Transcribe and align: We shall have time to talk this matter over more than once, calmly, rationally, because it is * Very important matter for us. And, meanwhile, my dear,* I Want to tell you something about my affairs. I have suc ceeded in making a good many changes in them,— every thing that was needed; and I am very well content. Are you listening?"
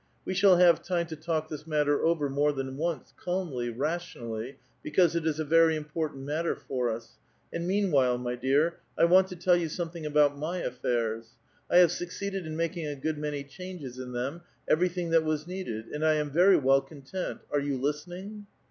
We 0.25 0.33
shall 0.33 0.57
have 0.57 0.81
time 0.81 1.05
to 1.05 1.15
talk 1.15 1.47
this 1.47 1.67
matter 1.67 2.03
over 2.03 2.27
more 2.27 2.51
than 2.51 2.75
once, 2.75 3.13
calmly, 3.23 3.69
rationally, 3.69 4.57
because 4.81 5.15
it 5.15 5.27
is 5.27 5.37
* 5.39 5.39
Very 5.39 5.75
important 5.75 6.25
matter 6.25 6.55
for 6.55 6.89
us. 6.89 7.19
And, 7.53 7.67
meanwhile, 7.67 8.17
my 8.17 8.33
dear,* 8.35 8.79
I 8.97 9.05
Want 9.05 9.27
to 9.27 9.35
tell 9.35 9.55
you 9.55 9.69
something 9.69 10.03
about 10.07 10.35
my 10.39 10.57
affairs. 10.57 11.35
I 11.69 11.77
have 11.77 11.91
suc 11.91 12.07
ceeded 12.09 12.47
in 12.47 12.57
making 12.57 12.87
a 12.87 12.95
good 12.95 13.19
many 13.19 13.43
changes 13.43 13.99
in 13.99 14.11
them,— 14.11 14.41
every 14.67 14.89
thing 14.89 15.11
that 15.11 15.23
was 15.23 15.45
needed; 15.45 15.85
and 15.89 16.03
I 16.03 16.13
am 16.13 16.31
very 16.31 16.57
well 16.57 16.81
content. 16.81 17.41
Are 17.51 17.59
you 17.59 17.77
listening?" 17.79 18.47